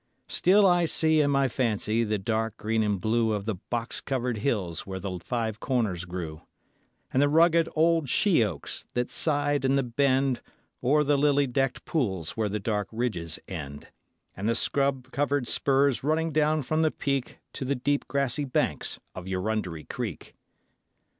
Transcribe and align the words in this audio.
Still 0.29 0.65
I 0.65 0.85
see 0.85 1.21
in 1.21 1.29
my 1.29 1.47
fancy 1.47 2.03
the 2.03 2.17
dark 2.17 2.57
green 2.57 2.81
and 2.81 2.99
blue 2.99 3.33
Of 3.33 3.45
the 3.45 3.53
box 3.53 4.01
covered 4.01 4.39
hills 4.39 4.79
where 4.83 4.99
the 4.99 5.19
five 5.19 5.59
corners 5.59 6.05
grew; 6.05 6.41
And 7.13 7.21
the 7.21 7.29
rugged 7.29 7.69
old 7.75 8.09
sheoaks 8.09 8.83
that 8.95 9.11
sighed 9.11 9.63
in 9.63 9.75
the 9.75 9.83
bend 9.83 10.41
O'er 10.83 11.03
the 11.03 11.19
lily 11.19 11.45
decked 11.45 11.85
pools 11.85 12.31
where 12.31 12.49
the 12.49 12.59
dark 12.59 12.87
ridges 12.91 13.37
end, 13.47 13.89
And 14.35 14.49
the 14.49 14.55
scrub 14.55 15.11
covered 15.11 15.47
spurs 15.47 16.03
running 16.03 16.31
down 16.31 16.63
from 16.63 16.81
the 16.81 16.89
Peak 16.89 17.37
To 17.53 17.63
the 17.63 17.75
deep 17.75 18.07
grassy 18.07 18.45
banks 18.45 18.99
of 19.13 19.27
Eurunderee 19.27 19.87
Creek. 19.87 20.33